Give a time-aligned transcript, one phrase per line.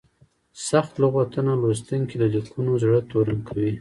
[0.69, 3.69] سخت لغتونه لوستونکي له لیکنو زړه تورن کوي.